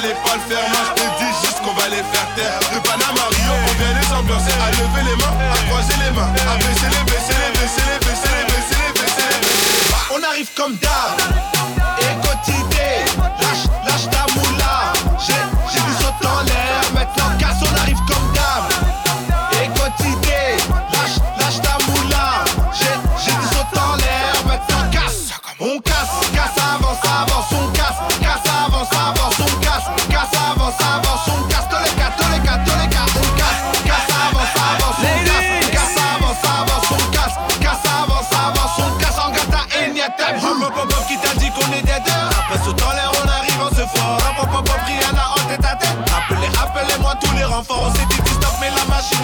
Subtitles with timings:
[0.00, 0.97] fallait pas le faire, moi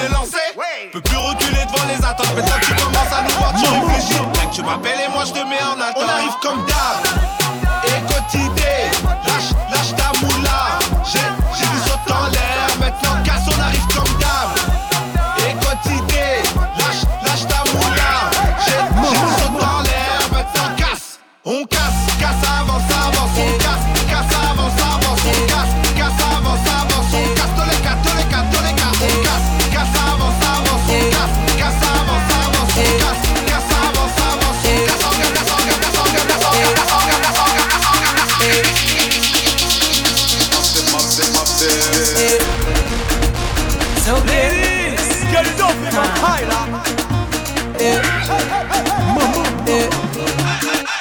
[0.05, 0.91] la machine est lancée.
[0.93, 2.35] Peut plus reculer devant les attentes.
[2.35, 4.23] Maintenant tu commences à nous voir, tu réfléchis.
[4.51, 6.03] Que tu m'appelles et moi je te mets en attente.
[6.05, 6.74] On arrive comme d'hab.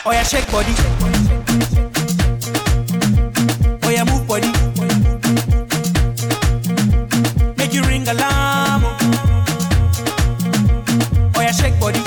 [0.06, 0.74] Oh yeah, shake body.
[3.82, 4.52] Oh move body.
[7.58, 8.84] Make you ring alarm.
[11.36, 12.04] Oh shake body.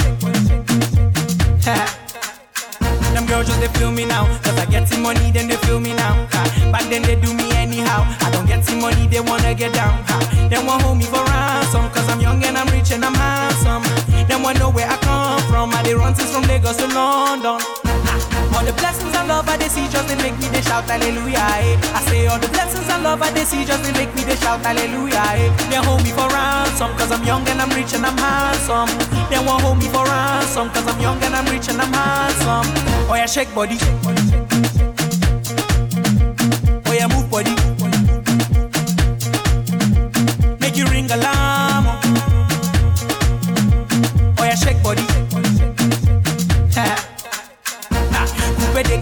[3.14, 4.26] Them girls just feel me now.
[4.42, 6.26] Cause I get some money, then they feel me now.
[6.32, 6.42] Ha.
[6.90, 8.04] Then they do me anyhow.
[8.20, 10.04] I don't get some money, they wanna get down.
[10.50, 11.95] They want hold me for ransom.
[12.06, 13.82] Cause I'm young and I'm rich and I'm handsome.
[14.30, 15.74] They want know where I come from.
[15.74, 17.58] I they run since from Lagos to London.
[18.54, 21.42] All the blessings and love I they see just they make me they shout hallelujah.
[21.42, 21.74] Eh.
[21.98, 24.36] I say all the blessings and love I they see just they make me they
[24.36, 25.18] shout hallelujah.
[25.34, 25.50] Eh.
[25.66, 28.86] They hold me for ransom cause I'm young and I'm rich and I'm handsome.
[29.26, 32.70] They want hold me for ransom cause I'm young and I'm rich and I'm handsome.
[33.10, 33.78] Oh yeah, shake body.
[33.82, 34.45] Oh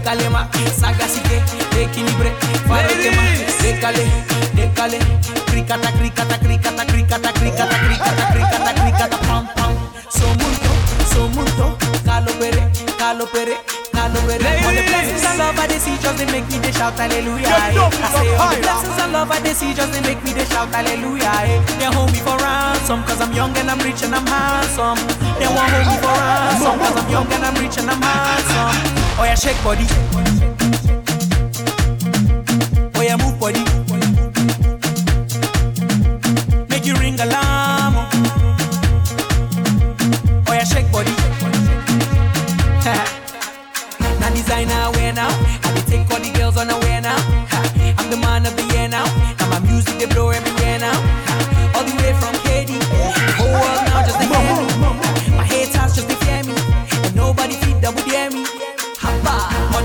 [0.05, 1.41] Coupe décalé ma sagacité,
[1.81, 2.31] équilibré,
[2.67, 3.23] faréquement,
[3.61, 4.05] décalé,
[4.53, 4.99] décalé,
[5.47, 9.73] cricata, cricata, cricata, cricata, cricata, cricata, cricata, cricata, pam pam.
[10.09, 10.71] Somunto,
[11.11, 13.57] somunto, calopere, calopere,
[13.91, 14.45] calopere.
[14.65, 17.47] All the blessings and love I they see just they make me they shout hallelujah.
[17.47, 17.73] eh.
[17.73, 20.45] I say all the blessings and love I they see just they make me they
[20.45, 21.33] shout hallelujah.
[21.49, 21.59] eh.
[21.79, 25.01] They hold me for ransom cause I'm young and I'm rich and I'm handsome.
[25.41, 29.04] They want hold me for ransom cause I'm young and I'm rich and I'm handsome.
[29.17, 29.85] Oh yeah, shake body.
[32.95, 33.74] Oh yeah, move body.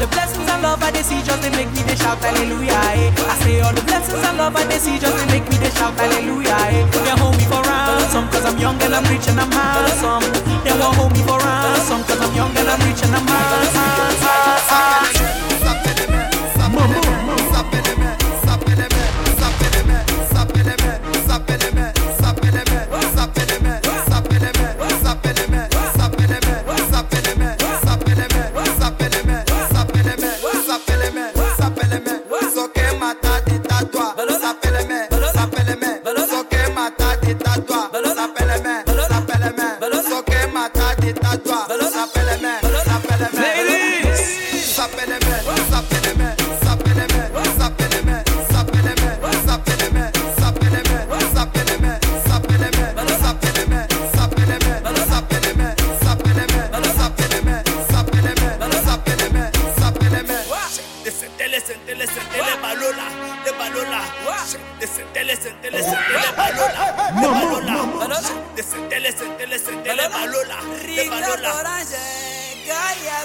[0.01, 2.73] The blessings and love I they see just they make me they shout hallelujah.
[2.97, 3.13] Eh.
[3.29, 5.71] I say all the blessings and love I they see just they make me they
[5.77, 6.57] shout hallelujah.
[6.73, 6.89] Eh.
[7.05, 10.25] They hold me for ransom cause I'm young and I'm rich and I'm handsome.
[10.65, 14.50] They won't hold me for ransom cause I'm young and I'm rich and I'm handsome.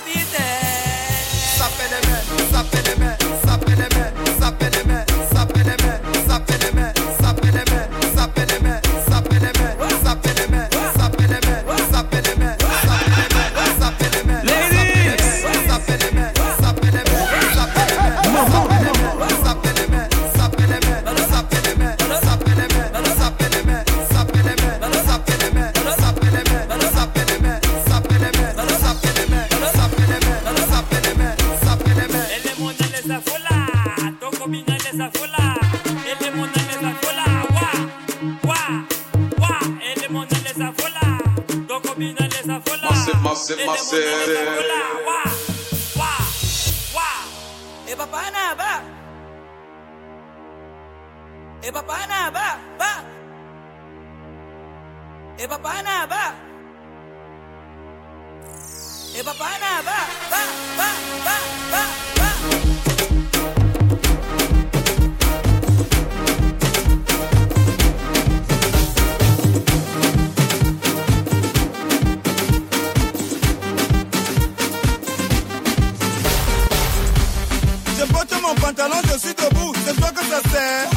[0.01, 0.43] vida.
[1.57, 2.44] Sapele
[47.87, 48.83] Eh papá, nada, ba?
[51.61, 53.03] Eh papá, nada, ba ba?
[55.37, 56.35] Eh papá, nada, ba?
[59.13, 59.99] Eh papá, nada, ba
[60.31, 60.41] ba
[60.77, 61.37] ba
[61.71, 61.83] ba.
[62.19, 62.24] va.
[78.65, 80.89] Pantalon, je suis debout, c'est toi que ça sert.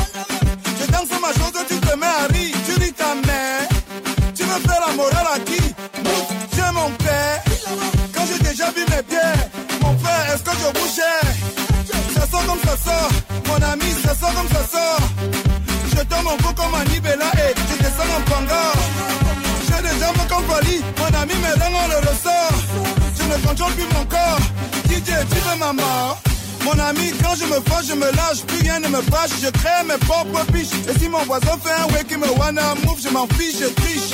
[0.80, 3.68] Je danse ma chose, tu te mets à rire, tu ris ta mère.
[4.34, 5.62] Tu veux faire la morale à qui?
[6.54, 7.42] J'ai mon père.
[8.14, 9.36] Quand j'ai déjà vu mes pieds,
[9.82, 11.20] mon frère, est-ce que je bougeais
[12.14, 13.12] Ça sort comme ça sort,
[13.48, 15.04] mon ami, ça sort comme ça sort.
[15.92, 18.64] Je tombe mon comme un Nibela et je descends en panga.
[19.66, 22.58] J'ai des jambes comme Pali, mon ami, mes langues on le ressort.
[23.16, 24.40] Je ne contrôle plus mon corps.
[24.88, 26.18] DJ, tu veux ma mort?
[26.68, 29.48] Mon ami, quand je me fâche, je me lâche, plus rien ne me fâche, je
[29.48, 30.74] crée mes propres biches.
[30.88, 34.10] Et si mon voisin fait un qui me wanna move, je m'en fiche, je triche.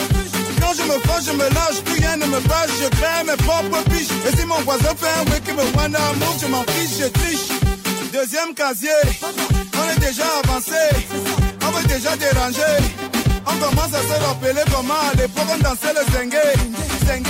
[0.61, 3.37] Quand je me fâche, je me lâche, plus rien ne me fâche, je crée mes
[3.45, 4.15] propres biches.
[4.27, 7.49] Et si mon voisin fait un qui me wanna move, je m'en fiche, je triche.
[8.13, 10.83] Deuxième casier, on est déjà avancé,
[11.67, 12.77] on veut déjà déranger.
[13.47, 16.39] On commence à se rappeler comment à l'époque on dansait le zengue,
[17.07, 17.27] zengue,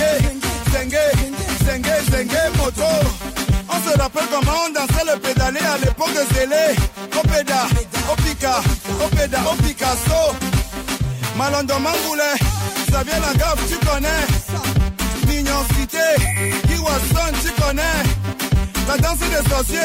[0.71, 0.97] zengue,
[1.65, 3.44] zengue, zengue, moto.
[3.75, 6.75] On se rappelle comment on dansait le pédalé à l'époque de Zélé.
[7.17, 7.67] Opéda,
[8.11, 8.61] Opika,
[9.03, 10.35] Opéda, Picasso.
[11.37, 12.37] Malondo Mangoulet,
[12.89, 14.25] Xavier Lagaffe, tu connais.
[15.27, 15.97] Mignon Cité,
[17.43, 17.81] tu connais.
[18.87, 19.79] La danse des sorciers,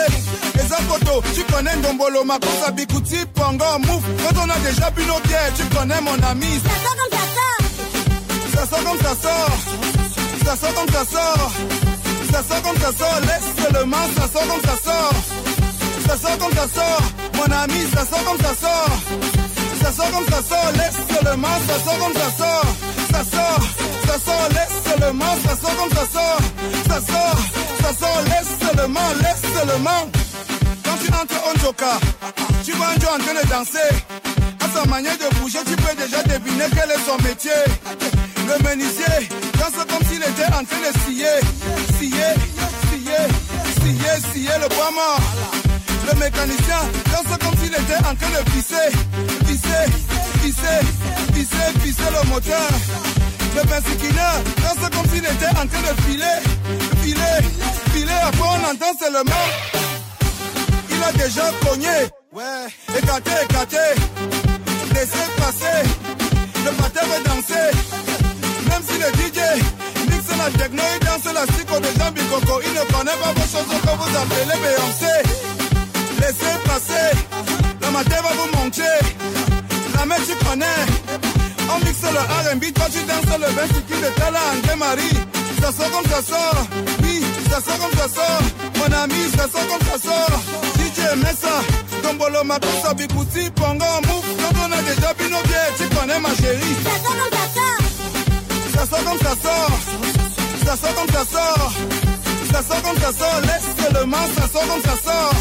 [0.55, 4.03] les photo, tu connais Ndombolo, Makosa, Bikuti, Pongo, Mouf.
[4.23, 6.61] Quand on a déjà bu nos bières, tu connais mon ami.
[8.55, 9.57] Ça sort comme ça sort.
[10.45, 11.51] Ça sort comme ça sort.
[11.51, 11.80] Ça sort comme ça sort.
[12.33, 13.21] Ça sort comme ça sort.
[13.23, 15.15] Laisse seulement, ça sort comme ça sort.
[16.07, 17.03] Ça sort comme ça sort.
[17.35, 18.95] Mon ami, ça sort comme ça sort.
[19.83, 20.73] Ça sort comme ça sort.
[20.75, 22.91] Laisse seulement, ça sort comme ça sort.
[23.11, 23.61] Ça sort,
[24.07, 26.41] ça sort, laisse seulement, ça sort comme ça sort.
[26.89, 27.39] Ça sort,
[27.83, 30.09] ça sort, laisse seulement, laisse seulement.
[30.85, 32.01] Quand tu entres en joker,
[32.65, 34.40] tu vois un Joe en train de danser.
[34.75, 37.51] Sa manière de bouger, tu peux déjà deviner quel est son métier.
[38.47, 41.27] Le menuisier danse comme s'il était en train de scier,
[41.99, 42.31] scier,
[42.89, 43.23] scier,
[43.81, 45.21] scier, scier le bois mort.
[46.07, 48.91] Le mécanicien danse comme s'il était en train de pisser,
[49.47, 49.85] pisser,
[50.41, 50.81] pisser,
[51.35, 52.71] pisser, pisser le moteur.
[53.57, 56.39] Le bensiquineur danse comme s'il était en train de filer,
[57.03, 57.39] filer,
[57.93, 58.21] filer.
[58.23, 59.47] Après on entend seulement,
[60.91, 62.09] il a déjà cogné.
[62.33, 63.77] Ouais, écarté, écarté,
[65.01, 65.81] laissez passer.
[66.65, 67.71] Le matin veut danser,
[68.69, 69.41] même si le DJ
[70.11, 72.61] mixe la techno, il danse la psycho de Jean Bikoko.
[72.67, 75.15] Il ne connaît pas vos chansons que vous appelez Beyoncé.
[76.21, 77.09] Laissez passer,
[77.81, 78.97] le matin va vous monter.
[79.97, 80.81] La main tu connais,
[81.73, 85.19] on mixe le R&B, toi tu danses le vin qui de Tala André Marie.
[85.63, 86.67] Ça sort comme ça sort,
[87.03, 88.43] oui, ça sort comme ça sort.
[88.77, 90.41] Mon ami, ça sort comme ça sort.
[90.77, 91.61] DJ Messa,
[92.03, 94.25] Tombolo, Makosa, Bikuti, Pongo, Mouf.
[94.39, 96.77] Quand on a déjà bu nos bières, tu connais ma chérie.
[96.85, 97.81] Ça sort comme ça sort.
[98.75, 99.77] Ça sort comme ça sort.
[100.67, 101.73] Ça sort comme ça sort.
[102.53, 103.41] Ça sort comme ça sort.
[103.43, 105.35] Laisse seulement, ça sort comme ça sort.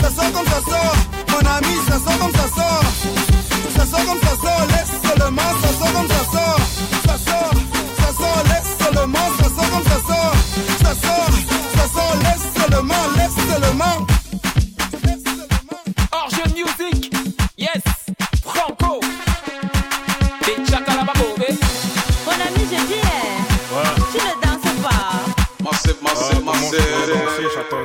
[0.00, 0.96] Ça sort comme ça sort.
[1.30, 2.84] Mon ami, ça sort comme ça sort.
[3.76, 4.66] Ça sort comme ça sort.
[4.72, 6.60] Laisse seulement, ça sort comme ça sort.
[7.06, 7.54] Ça sort,
[7.98, 8.42] ça sort.
[8.50, 10.36] Laisse seulement, ça sort comme ça sort.
[10.82, 11.34] Ça sort,
[11.76, 12.16] ça sort.
[12.24, 14.13] Laisse seulement, laisse seulement.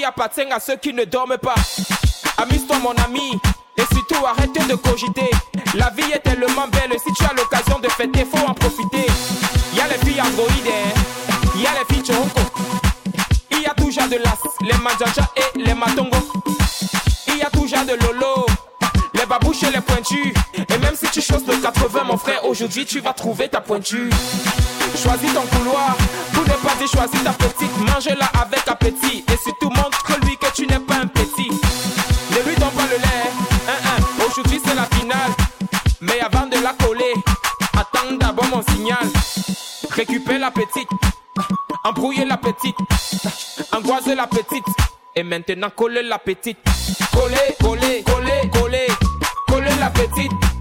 [0.00, 1.54] vie appartient à ceux qui ne dorment pas.
[2.38, 3.38] Amuse-toi, mon ami.
[3.76, 5.30] Et surtout, arrête de cogiter.
[5.74, 6.98] La vie est tellement belle.
[6.98, 9.06] Si tu as l'occasion de fêter, faut en profiter.
[9.74, 11.58] Y a les filles androïdes, hein.
[11.58, 12.40] y a les filles choco.
[13.50, 16.18] Il y a toujours de l'as, les manjaja et les matongo.
[17.28, 18.46] Il y a toujours de lolo,
[19.14, 20.32] les babouches et les pointus.
[20.54, 24.10] Et même si tu choses le 80, mon frère, aujourd'hui tu vas trouver ta pointure.
[24.96, 25.96] Choisis ton couloir,
[26.34, 27.76] tout n'est pas dit, choisis ta petite.
[27.78, 29.24] Mange-la avec appétit.
[29.32, 29.89] Et surtout, montre-lui que
[34.48, 35.32] c'est la finale.
[36.00, 37.14] Mais avant de la coller,
[37.74, 39.06] attends d'abord mon signal.
[39.90, 40.88] Récupère la petite,
[41.84, 42.76] embrouille la petite,
[43.72, 44.64] angoisse la petite.
[45.16, 46.58] Et maintenant coller la petite.
[47.12, 48.86] Coller, coller, coller, coller.
[49.48, 50.59] Coller la petite.